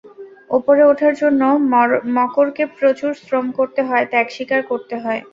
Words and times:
ওপরে 0.49 0.81
ওঠার 0.91 1.13
জন্য 1.21 1.41
মকরকে 2.15 2.63
প্রচুর 2.77 3.11
শ্রম 3.21 3.45
করতে 3.57 3.81
হয়, 3.87 4.05
ত্যাগ 4.11 4.27
স্বীকার 4.35 4.61
করতে 4.71 4.95
হয়। 5.03 5.21